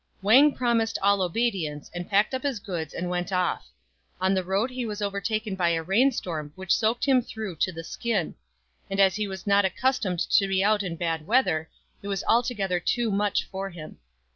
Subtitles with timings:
[0.23, 3.67] Wang promised all obedience, and packed up his goods and went off.
[4.19, 7.71] On the road he was overtaken by a rain storm which soaked him through to
[7.71, 8.33] the skin;
[8.89, 11.69] and as he was not accustomed to be out in bad weather,
[12.01, 13.97] it was altogether too much for him.